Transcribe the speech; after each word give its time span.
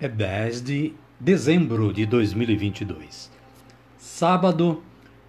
é 0.00 0.06
10 0.06 0.62
de 0.62 0.92
dezembro 1.18 1.92
de 1.92 2.06
2022, 2.06 3.32
sábado 3.96 4.80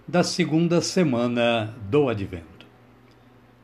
da 0.06 0.22
segunda 0.22 0.80
semana 0.80 1.74
do 1.90 2.08
Advento. 2.08 2.66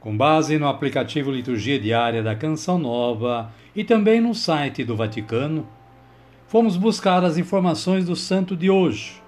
Com 0.00 0.16
base 0.16 0.58
no 0.58 0.66
aplicativo 0.66 1.30
Liturgia 1.30 1.78
Diária 1.78 2.24
da 2.24 2.34
Canção 2.34 2.76
Nova 2.76 3.52
e 3.74 3.84
também 3.84 4.20
no 4.20 4.34
site 4.34 4.82
do 4.82 4.96
Vaticano, 4.96 5.68
fomos 6.48 6.76
buscar 6.76 7.24
as 7.24 7.38
informações 7.38 8.04
do 8.04 8.16
santo 8.16 8.56
de 8.56 8.68
hoje. 8.68 9.22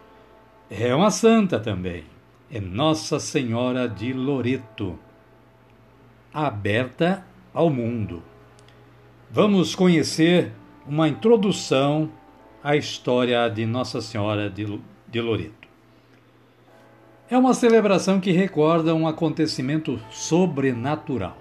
É 0.69 0.93
uma 0.93 1.13
santa 1.13 1.61
também, 1.61 2.03
é 2.51 2.61
Nossa 2.61 3.21
Senhora 3.21 3.89
de 3.89 4.13
Loreto, 4.13 4.99
aberta 6.35 7.25
ao 7.55 7.71
mundo. 7.71 8.21
Vamos 9.31 9.77
conhecer 9.77 10.53
uma 10.89 11.07
introdução 11.07 12.11
à 12.65 12.75
história 12.75 13.47
de 13.51 13.67
Nossa 13.67 14.01
Senhora 14.01 14.49
de 14.49 15.21
Loreto. 15.21 15.69
É 17.31 17.37
uma 17.37 17.53
celebração 17.53 18.19
que 18.19 18.33
recorda 18.33 18.95
um 18.95 19.07
acontecimento 19.07 20.01
sobrenatural. 20.11 21.37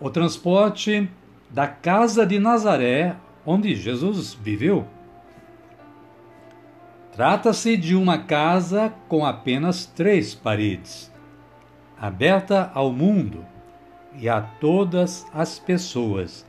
O 0.00 0.10
transporte 0.10 1.08
da 1.48 1.68
casa 1.68 2.26
de 2.26 2.40
Nazaré, 2.40 3.16
onde 3.46 3.76
Jesus 3.76 4.34
viveu. 4.34 4.84
Trata-se 7.12 7.76
de 7.76 7.94
uma 7.94 8.18
casa 8.18 8.92
com 9.08 9.24
apenas 9.24 9.86
três 9.86 10.34
paredes, 10.34 11.12
aberta 11.96 12.70
ao 12.74 12.92
mundo 12.92 13.46
e 14.16 14.28
a 14.28 14.40
todas 14.40 15.24
as 15.32 15.58
pessoas 15.58 16.47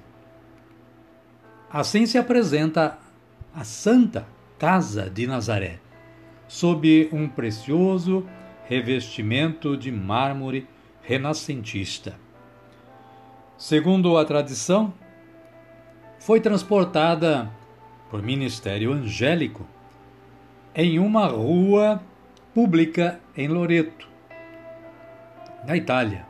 Assim 1.71 2.07
se 2.07 2.17
apresenta 2.17 2.97
a 3.53 3.63
Santa 3.63 4.25
Casa 4.57 5.07
de 5.07 5.27
Nazaré, 5.27 5.79
sob 6.47 7.07
um 7.13 7.29
precioso 7.29 8.25
revestimento 8.65 9.77
de 9.77 9.91
mármore 9.91 10.67
renascentista. 11.03 12.15
Segundo 13.55 14.17
a 14.17 14.25
tradição, 14.25 14.93
foi 16.17 16.41
transportada 16.41 17.51
por 18.09 18.23
ministério 18.23 18.91
angélico 18.91 19.65
em 20.73 20.97
uma 20.97 21.27
rua 21.27 22.01
pública 22.53 23.19
em 23.37 23.47
Loreto, 23.47 24.07
na 25.67 25.77
Itália. 25.77 26.25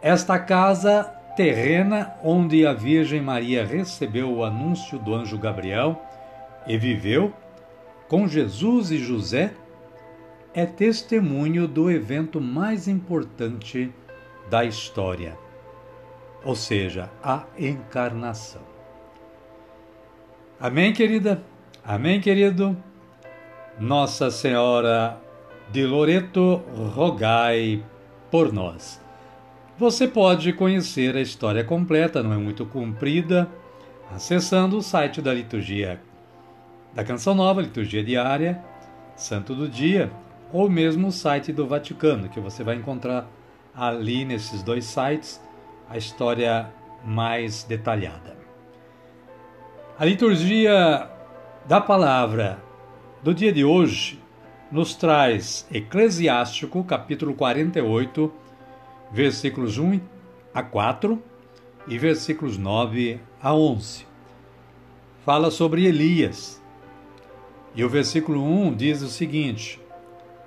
Esta 0.00 0.38
casa 0.38 1.15
terrena 1.36 2.14
onde 2.24 2.66
a 2.66 2.72
Virgem 2.72 3.20
Maria 3.20 3.64
recebeu 3.64 4.32
o 4.32 4.42
anúncio 4.42 4.98
do 4.98 5.14
anjo 5.14 5.36
Gabriel 5.36 6.02
e 6.66 6.78
viveu 6.78 7.32
com 8.08 8.26
Jesus 8.26 8.90
e 8.90 8.98
José, 8.98 9.52
é 10.54 10.64
testemunho 10.64 11.68
do 11.68 11.90
evento 11.90 12.40
mais 12.40 12.88
importante 12.88 13.92
da 14.48 14.64
história, 14.64 15.36
ou 16.44 16.56
seja, 16.56 17.10
a 17.22 17.44
encarnação. 17.58 18.62
Amém, 20.58 20.92
querida? 20.92 21.42
Amém, 21.84 22.20
querido? 22.20 22.76
Nossa 23.78 24.30
Senhora 24.30 25.20
de 25.70 25.84
Loreto, 25.84 26.62
rogai 26.94 27.84
por 28.30 28.52
nós. 28.52 29.05
Você 29.78 30.08
pode 30.08 30.54
conhecer 30.54 31.14
a 31.14 31.20
história 31.20 31.62
completa, 31.62 32.22
não 32.22 32.32
é 32.32 32.38
muito 32.38 32.64
comprida, 32.64 33.46
acessando 34.10 34.78
o 34.78 34.82
site 34.82 35.20
da 35.20 35.34
liturgia 35.34 36.00
da 36.94 37.04
Canção 37.04 37.34
Nova, 37.34 37.60
Liturgia 37.60 38.02
Diária, 38.02 38.64
Santo 39.14 39.54
do 39.54 39.68
Dia, 39.68 40.10
ou 40.50 40.70
mesmo 40.70 41.08
o 41.08 41.12
site 41.12 41.52
do 41.52 41.66
Vaticano, 41.66 42.30
que 42.30 42.40
você 42.40 42.64
vai 42.64 42.76
encontrar 42.76 43.28
ali 43.74 44.24
nesses 44.24 44.62
dois 44.62 44.86
sites 44.86 45.38
a 45.90 45.98
história 45.98 46.70
mais 47.04 47.62
detalhada. 47.62 48.34
A 49.98 50.06
liturgia 50.06 51.06
da 51.66 51.82
palavra 51.82 52.58
do 53.22 53.34
dia 53.34 53.52
de 53.52 53.62
hoje 53.62 54.18
nos 54.72 54.94
traz 54.94 55.68
Eclesiástico, 55.70 56.82
capítulo 56.82 57.34
48, 57.34 58.45
versículos 59.10 59.78
1 59.78 60.00
a 60.52 60.62
4 60.62 61.22
e 61.88 61.98
versículos 61.98 62.58
9 62.58 63.20
a 63.40 63.54
11. 63.54 64.06
Fala 65.24 65.50
sobre 65.50 65.86
Elias. 65.86 66.62
E 67.74 67.84
o 67.84 67.88
versículo 67.88 68.42
1 68.42 68.74
diz 68.74 69.02
o 69.02 69.08
seguinte: 69.08 69.80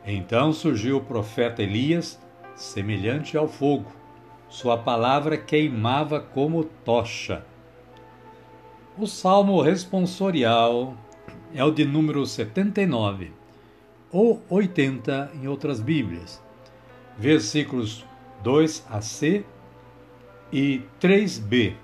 Então 0.05 0.51
surgiu 0.51 0.97
o 0.97 1.03
profeta 1.03 1.61
Elias, 1.61 2.19
semelhante 2.55 3.37
ao 3.37 3.47
fogo, 3.47 3.85
sua 4.49 4.77
palavra 4.77 5.37
queimava 5.37 6.19
como 6.19 6.63
tocha. 6.63 7.45
O 8.97 9.05
salmo 9.05 9.61
responsorial 9.61 10.97
é 11.53 11.63
o 11.63 11.71
de 11.71 11.85
número 11.85 12.25
79, 12.25 13.31
ou 14.11 14.41
80 14.49 15.31
em 15.35 15.47
outras 15.47 15.79
Bíblias, 15.79 16.41
versículos 17.17 18.03
2 18.41 18.85
a 18.89 19.01
C 19.01 19.45
e 20.51 20.81
3b, 20.99 21.75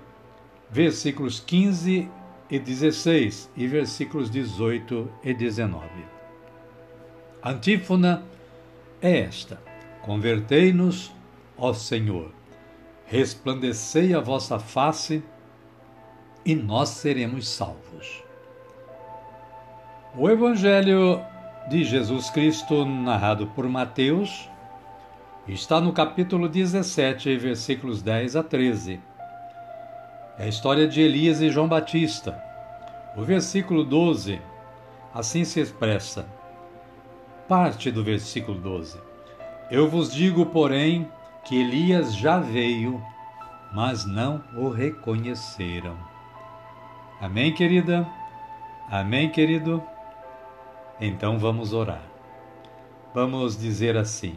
versículos 0.70 1.40
15 1.40 2.08
e 2.50 2.58
16 2.58 3.50
e 3.56 3.66
versículos 3.66 4.30
18 4.30 5.10
e 5.22 5.34
19. 5.34 5.86
A 7.42 7.50
antífona 7.50 8.24
é 9.00 9.20
esta: 9.20 9.60
Convertei-nos, 10.02 11.12
ó 11.56 11.72
Senhor, 11.72 12.32
resplandecei 13.06 14.14
a 14.14 14.20
vossa 14.20 14.58
face 14.58 15.22
e 16.44 16.54
nós 16.54 16.90
seremos 16.90 17.48
salvos. 17.48 18.22
O 20.16 20.30
Evangelho 20.30 21.20
de 21.68 21.84
Jesus 21.84 22.30
Cristo, 22.30 22.84
narrado 22.84 23.48
por 23.48 23.68
Mateus, 23.68 24.48
Está 25.48 25.80
no 25.80 25.92
capítulo 25.92 26.48
17, 26.48 27.36
versículos 27.36 28.02
10 28.02 28.34
a 28.34 28.42
13. 28.42 29.00
É 30.36 30.42
a 30.42 30.48
história 30.48 30.88
de 30.88 31.00
Elias 31.00 31.40
e 31.40 31.50
João 31.50 31.68
Batista. 31.68 32.36
O 33.16 33.22
versículo 33.22 33.84
12 33.84 34.40
assim 35.14 35.44
se 35.44 35.60
expressa. 35.60 36.26
Parte 37.46 37.92
do 37.92 38.02
versículo 38.02 38.58
12. 38.58 38.98
Eu 39.70 39.88
vos 39.88 40.12
digo, 40.12 40.46
porém, 40.46 41.08
que 41.44 41.60
Elias 41.60 42.16
já 42.16 42.40
veio, 42.40 43.00
mas 43.72 44.04
não 44.04 44.42
o 44.56 44.68
reconheceram. 44.68 45.96
Amém, 47.20 47.54
querida? 47.54 48.04
Amém, 48.90 49.30
querido? 49.30 49.80
Então 51.00 51.38
vamos 51.38 51.72
orar. 51.72 52.02
Vamos 53.14 53.56
dizer 53.56 53.96
assim: 53.96 54.36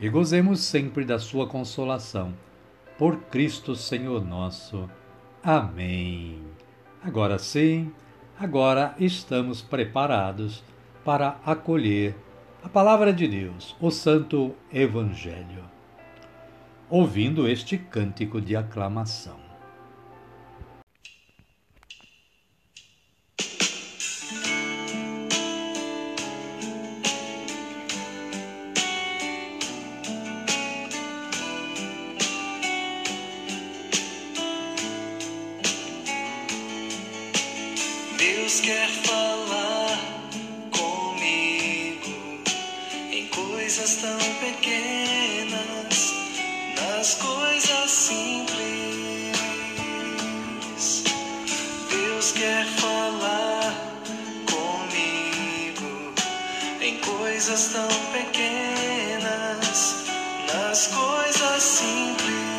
e 0.00 0.08
gozemos 0.08 0.60
sempre 0.60 1.04
da 1.04 1.18
sua 1.18 1.46
consolação. 1.46 2.34
Por 2.96 3.16
Cristo 3.24 3.74
Senhor 3.74 4.24
nosso. 4.24 4.88
Amém. 5.42 6.42
Agora 7.02 7.38
sim, 7.38 7.92
agora 8.38 8.94
estamos 8.98 9.62
preparados 9.62 10.62
para 11.04 11.40
acolher 11.44 12.14
a 12.62 12.68
palavra 12.68 13.12
de 13.12 13.28
Deus, 13.28 13.76
o 13.80 13.90
Santo 13.90 14.54
Evangelho. 14.72 15.64
Ouvindo 16.90 17.48
este 17.48 17.78
cântico 17.78 18.40
de 18.40 18.56
aclamação. 18.56 19.47
Deus 38.48 38.60
quer 38.60 38.88
falar 38.88 40.00
comigo 40.72 42.40
em 43.12 43.26
coisas 43.26 43.96
tão 43.96 44.18
pequenas, 44.40 46.14
nas 46.80 47.14
coisas 47.16 47.90
simples. 47.90 48.56
Deus 51.90 52.32
quer 52.32 52.64
falar 52.80 53.74
comigo 54.50 56.14
em 56.80 56.96
coisas 57.00 57.68
tão 57.68 57.88
pequenas, 58.12 59.94
nas 60.50 60.86
coisas 60.86 61.62
simples. 61.62 62.57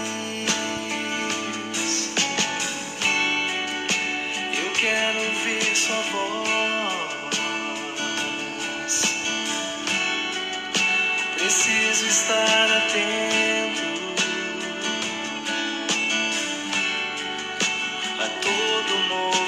Preciso 11.50 12.06
estar 12.06 12.70
atento 12.72 13.82
a 18.20 18.28
todo 18.40 18.94
o 18.94 19.39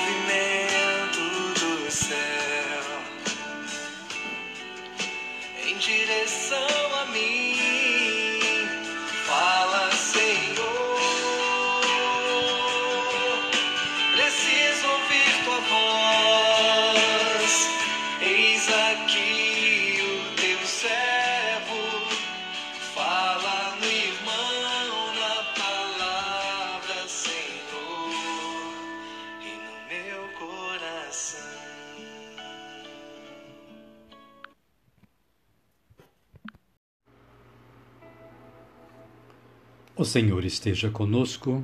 O 40.02 40.04
Senhor 40.04 40.44
esteja 40.44 40.90
conosco, 40.90 41.64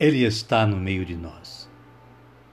Ele 0.00 0.24
está 0.24 0.66
no 0.66 0.78
meio 0.78 1.04
de 1.04 1.14
nós. 1.14 1.70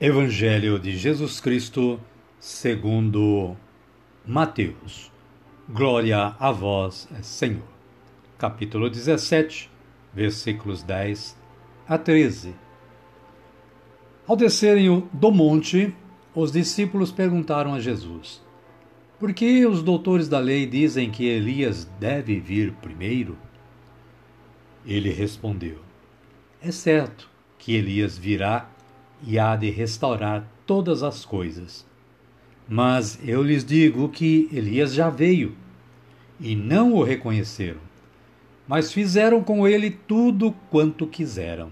Evangelho 0.01 0.77
de 0.77 0.97
Jesus 0.97 1.39
Cristo, 1.39 1.97
segundo 2.37 3.55
Mateus. 4.25 5.09
Glória 5.69 6.35
a 6.37 6.51
vós, 6.51 7.07
Senhor. 7.21 7.63
Capítulo 8.37 8.89
17, 8.89 9.71
versículos 10.13 10.83
10 10.83 11.37
a 11.87 11.97
13. 11.97 12.53
Ao 14.27 14.35
descerem 14.35 15.07
do 15.13 15.31
monte, 15.31 15.95
os 16.35 16.51
discípulos 16.51 17.13
perguntaram 17.13 17.73
a 17.73 17.79
Jesus: 17.79 18.43
Por 19.17 19.31
que 19.31 19.65
os 19.65 19.81
doutores 19.81 20.27
da 20.27 20.39
lei 20.39 20.65
dizem 20.65 21.09
que 21.09 21.25
Elias 21.25 21.89
deve 21.97 22.41
vir 22.41 22.73
primeiro? 22.81 23.37
Ele 24.85 25.09
respondeu: 25.09 25.79
É 26.61 26.71
certo 26.71 27.29
que 27.57 27.75
Elias 27.75 28.17
virá 28.17 28.69
e 29.23 29.37
há 29.37 29.55
de 29.55 29.69
restaurar 29.69 30.47
todas 30.65 31.03
as 31.03 31.23
coisas. 31.25 31.85
Mas 32.67 33.19
eu 33.27 33.43
lhes 33.43 33.63
digo 33.65 34.09
que 34.09 34.49
Elias 34.51 34.93
já 34.93 35.09
veio 35.09 35.55
e 36.39 36.55
não 36.55 36.93
o 36.93 37.03
reconheceram, 37.03 37.81
mas 38.67 38.91
fizeram 38.91 39.43
com 39.43 39.67
ele 39.67 39.91
tudo 39.91 40.53
quanto 40.69 41.05
quiseram. 41.05 41.71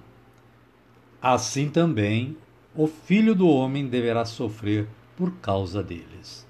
Assim 1.21 1.69
também 1.69 2.37
o 2.75 2.85
filho 2.85 3.33
do 3.33 3.47
homem 3.47 3.87
deverá 3.87 4.25
sofrer 4.25 4.87
por 5.17 5.31
causa 5.37 5.81
deles. 5.81 6.47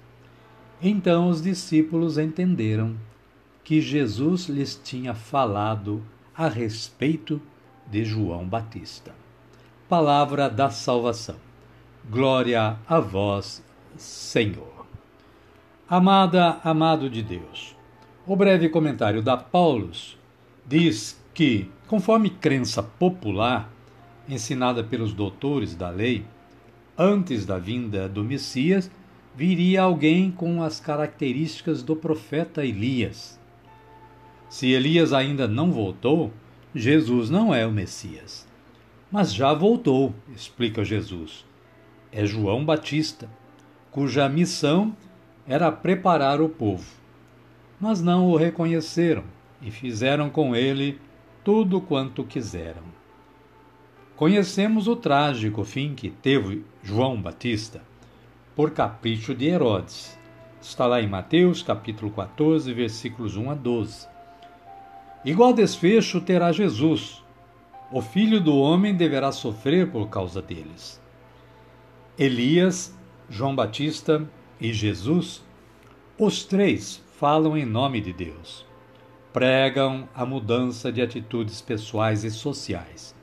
Então 0.82 1.28
os 1.28 1.42
discípulos 1.42 2.18
entenderam 2.18 2.96
que 3.64 3.80
Jesus 3.80 4.48
lhes 4.48 4.80
tinha 4.82 5.14
falado 5.14 6.02
a 6.36 6.48
respeito 6.48 7.40
de 7.86 8.04
João 8.04 8.46
Batista. 8.46 9.14
Palavra 9.88 10.48
da 10.48 10.70
salvação. 10.70 11.36
Glória 12.08 12.78
a 12.88 13.00
vós, 13.00 13.62
Senhor. 13.96 14.86
Amada, 15.88 16.60
amado 16.62 17.10
de 17.10 17.22
Deus. 17.22 17.74
O 18.26 18.36
breve 18.36 18.68
comentário 18.68 19.22
da 19.22 19.36
Paulus 19.36 20.16
diz 20.66 21.20
que, 21.34 21.68
conforme 21.88 22.30
crença 22.30 22.82
popular 22.82 23.68
ensinada 24.28 24.84
pelos 24.84 25.12
doutores 25.12 25.74
da 25.74 25.90
lei, 25.90 26.24
antes 26.96 27.44
da 27.44 27.58
vinda 27.58 28.08
do 28.08 28.22
Messias, 28.22 28.90
viria 29.34 29.82
alguém 29.82 30.30
com 30.30 30.62
as 30.62 30.78
características 30.78 31.82
do 31.82 31.96
profeta 31.96 32.64
Elias. 32.64 33.39
Se 34.50 34.72
Elias 34.72 35.12
ainda 35.12 35.46
não 35.46 35.70
voltou, 35.70 36.32
Jesus 36.74 37.30
não 37.30 37.54
é 37.54 37.64
o 37.64 37.70
Messias. 37.70 38.48
Mas 39.08 39.32
já 39.32 39.54
voltou, 39.54 40.12
explica 40.34 40.84
Jesus. 40.84 41.46
É 42.10 42.26
João 42.26 42.64
Batista, 42.64 43.30
cuja 43.92 44.28
missão 44.28 44.96
era 45.46 45.70
preparar 45.70 46.40
o 46.40 46.48
povo. 46.48 46.84
Mas 47.80 48.02
não 48.02 48.26
o 48.26 48.36
reconheceram 48.36 49.22
e 49.62 49.70
fizeram 49.70 50.28
com 50.28 50.56
ele 50.56 50.98
tudo 51.44 51.80
quanto 51.80 52.24
quiseram. 52.24 52.82
Conhecemos 54.16 54.88
o 54.88 54.96
trágico 54.96 55.62
fim 55.62 55.94
que 55.94 56.10
teve 56.10 56.64
João 56.82 57.22
Batista 57.22 57.82
por 58.56 58.72
capricho 58.72 59.32
de 59.32 59.46
Herodes. 59.46 60.18
Está 60.60 60.86
lá 60.86 61.00
em 61.00 61.08
Mateus 61.08 61.62
capítulo 61.62 62.10
14, 62.10 62.74
versículos 62.74 63.36
1 63.36 63.50
a 63.52 63.54
12. 63.54 64.19
Igual 65.24 65.52
desfecho 65.52 66.20
terá 66.20 66.50
Jesus. 66.50 67.22
O 67.92 68.00
filho 68.00 68.40
do 68.40 68.56
homem 68.56 68.94
deverá 68.94 69.32
sofrer 69.32 69.90
por 69.90 70.08
causa 70.08 70.40
deles. 70.40 71.00
Elias, 72.18 72.96
João 73.28 73.54
Batista 73.54 74.28
e 74.60 74.72
Jesus, 74.72 75.42
os 76.18 76.44
três 76.44 77.02
falam 77.18 77.56
em 77.56 77.66
nome 77.66 78.00
de 78.00 78.12
Deus. 78.12 78.64
Pregam 79.32 80.08
a 80.14 80.24
mudança 80.24 80.90
de 80.90 81.02
atitudes 81.02 81.60
pessoais 81.60 82.24
e 82.24 82.30
sociais. 82.30 83.14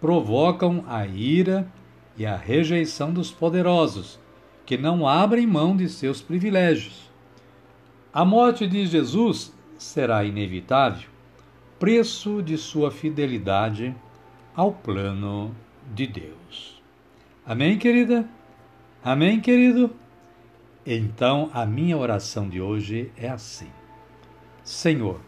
Provocam 0.00 0.84
a 0.86 1.06
ira 1.06 1.70
e 2.16 2.24
a 2.24 2.36
rejeição 2.36 3.12
dos 3.12 3.30
poderosos, 3.30 4.18
que 4.64 4.76
não 4.76 5.06
abrem 5.06 5.46
mão 5.46 5.76
de 5.76 5.88
seus 5.88 6.20
privilégios. 6.20 7.10
A 8.12 8.24
morte 8.24 8.66
de 8.66 8.86
Jesus 8.86 9.52
será 9.76 10.24
inevitável, 10.24 11.08
preço 11.78 12.42
de 12.42 12.56
sua 12.56 12.90
fidelidade 12.90 13.94
ao 14.54 14.72
plano 14.72 15.54
de 15.94 16.06
Deus. 16.06 16.82
Amém, 17.44 17.78
querida? 17.78 18.28
Amém, 19.04 19.40
querido? 19.40 19.94
Então, 20.84 21.50
a 21.52 21.66
minha 21.66 21.96
oração 21.96 22.48
de 22.48 22.60
hoje 22.60 23.12
é 23.16 23.28
assim: 23.28 23.70
Senhor, 24.64 25.20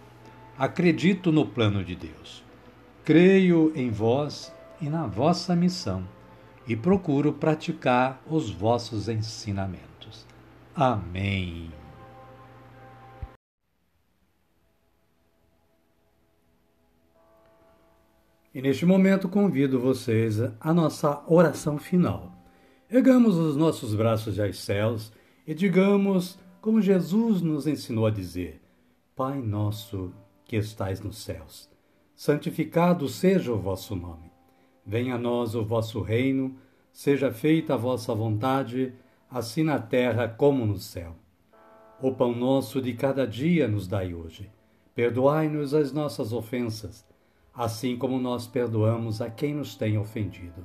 acredito 0.57 1.31
no 1.31 1.47
plano 1.47 1.85
de 1.85 1.95
Deus, 1.95 2.43
creio 3.05 3.73
em 3.75 3.91
vós 3.91 4.55
e 4.81 4.89
na 4.89 5.07
vossa 5.07 5.55
missão 5.55 6.07
e 6.67 6.75
procuro 6.75 7.33
praticar 7.33 8.23
os 8.27 8.51
vossos 8.51 9.09
ensinamentos. 9.09 10.27
Amém. 10.75 11.71
E 18.55 18.63
neste 18.63 18.87
momento 18.87 19.29
convido 19.29 19.79
vocês 19.79 20.41
à 20.59 20.73
nossa 20.73 21.23
oração 21.27 21.77
final. 21.77 22.33
Ergamos 22.91 23.37
os 23.37 23.57
nossos 23.57 23.95
braços 23.95 24.41
aos 24.41 24.59
céus 24.59 25.13
e 25.47 25.55
digamos, 25.55 26.39
como 26.61 26.81
Jesus 26.81 27.43
nos 27.43 27.67
ensinou 27.67 28.07
a 28.07 28.11
dizer: 28.11 28.63
Pai 29.15 29.43
nosso 29.43 30.15
que 30.47 30.57
estais 30.57 31.01
nos 31.01 31.19
céus, 31.19 31.69
santificado 32.17 33.07
seja 33.07 33.53
o 33.53 33.59
vosso 33.59 33.95
nome. 33.95 34.33
Venha 34.85 35.17
a 35.17 35.19
nós 35.19 35.55
o 35.55 35.63
vosso 35.63 36.01
reino, 36.01 36.57
seja 36.91 37.31
feita 37.31 37.75
a 37.75 37.77
vossa 37.77 38.15
vontade, 38.15 38.95
assim 39.31 39.63
na 39.63 39.79
terra 39.79 40.27
como 40.27 40.65
no 40.65 40.79
céu. 40.79 41.15
O 42.01 42.13
pão 42.13 42.35
nosso 42.35 42.81
de 42.81 42.95
cada 42.95 43.27
dia 43.27 43.69
nos 43.69 43.87
dai 43.87 44.15
hoje. 44.15 44.51
Perdoai-nos 44.95 45.75
as 45.75 45.93
nossas 45.93 46.33
ofensas, 46.33 47.05
assim 47.59 47.97
como 47.97 48.21
nós 48.21 48.47
perdoamos 48.47 49.21
a 49.21 49.29
quem 49.29 49.53
nos 49.53 49.75
tem 49.75 49.99
ofendido 49.99 50.65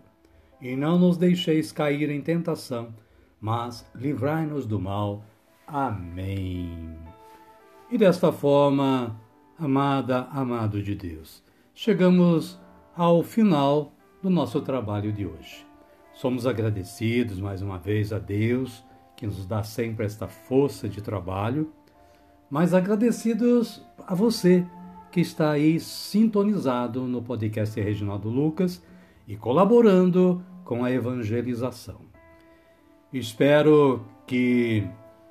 e 0.61 0.75
não 0.75 0.99
nos 0.99 1.17
deixeis 1.17 1.71
cair 1.71 2.11
em 2.11 2.21
tentação, 2.21 2.93
mas 3.41 3.83
livrai-nos 3.95 4.67
do 4.67 4.79
mal. 4.79 5.25
Amém. 5.65 6.95
E 7.89 7.97
desta 7.97 8.31
forma, 8.31 9.19
amada, 9.57 10.27
amado 10.29 10.83
de 10.83 10.93
Deus, 10.93 11.43
chegamos 11.73 12.59
ao 12.95 13.23
final 13.23 13.91
do 14.21 14.29
nosso 14.29 14.61
trabalho 14.61 15.11
de 15.11 15.25
hoje. 15.25 15.65
Somos 16.13 16.45
agradecidos 16.45 17.39
mais 17.39 17.63
uma 17.63 17.79
vez 17.79 18.13
a 18.13 18.19
Deus, 18.19 18.83
que 19.17 19.25
nos 19.25 19.47
dá 19.47 19.63
sempre 19.63 20.05
esta 20.05 20.27
força 20.27 20.87
de 20.87 21.01
trabalho, 21.01 21.73
mas 22.51 22.71
agradecidos 22.71 23.83
a 24.05 24.13
você 24.13 24.63
que 25.13 25.21
está 25.21 25.51
aí 25.51 25.79
sintonizado 25.79 27.03
no 27.03 27.21
podcast 27.21 27.79
Reginaldo 27.79 28.29
Lucas 28.29 28.83
e 29.27 29.37
colaborando 29.37 30.43
com 30.65 30.83
a 30.83 30.91
evangelização. 30.91 32.01
Espero 33.13 34.03
que 34.25 34.83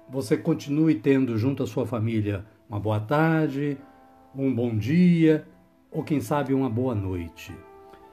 você 0.09 0.37
continue 0.37 0.95
tendo 0.95 1.37
junto 1.37 1.65
à 1.65 1.67
sua 1.67 1.85
família 1.85 2.47
uma 2.71 2.79
boa 2.79 3.01
tarde, 3.01 3.77
um 4.33 4.55
bom 4.55 4.79
dia 4.79 5.49
ou 5.91 6.05
quem 6.05 6.21
sabe 6.21 6.55
uma 6.55 6.71
boa 6.71 6.95
noite. 6.95 7.53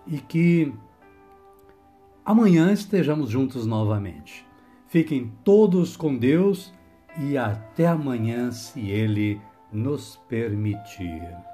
E 0.08 0.18
que 0.18 0.74
amanhã 2.26 2.74
estejamos 2.74 3.30
juntos 3.30 3.68
novamente. 3.68 4.44
Fiquem 4.88 5.32
todos 5.44 5.96
com 5.96 6.18
Deus 6.18 6.74
e 7.20 7.38
até 7.38 7.86
amanhã, 7.86 8.52
se 8.52 8.90
Ele 8.90 9.40
nos 9.72 10.20
permitir. 10.28 11.49